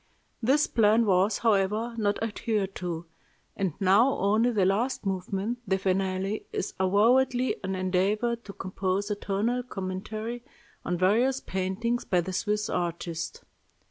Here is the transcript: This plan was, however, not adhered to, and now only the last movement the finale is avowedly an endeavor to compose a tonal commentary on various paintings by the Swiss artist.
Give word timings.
This 0.41 0.65
plan 0.65 1.05
was, 1.05 1.37
however, 1.37 1.93
not 1.95 2.17
adhered 2.23 2.73
to, 2.77 3.05
and 3.55 3.75
now 3.79 4.17
only 4.17 4.49
the 4.49 4.65
last 4.65 5.05
movement 5.05 5.59
the 5.67 5.77
finale 5.77 6.47
is 6.51 6.73
avowedly 6.79 7.57
an 7.63 7.75
endeavor 7.75 8.35
to 8.35 8.53
compose 8.53 9.11
a 9.11 9.15
tonal 9.15 9.61
commentary 9.61 10.43
on 10.83 10.97
various 10.97 11.39
paintings 11.39 12.03
by 12.03 12.19
the 12.21 12.33
Swiss 12.33 12.67
artist. 12.67 13.43